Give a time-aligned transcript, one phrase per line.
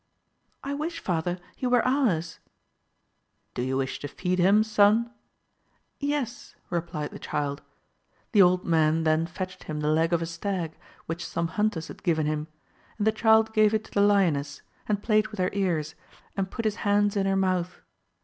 [0.65, 2.39] —^I wish father he were ours!—
[3.53, 5.11] Do you wish to feed him son?
[5.99, 7.61] Yes, replied the child;
[8.31, 10.75] the old man then fetched him the leg of a stag,
[11.05, 12.47] which some hunters had given him,
[12.97, 15.93] and the child gave it to the lioness, and played with her ears,
[16.35, 17.81] and put his 240 AMADIS OF GAUL hands in her mouth.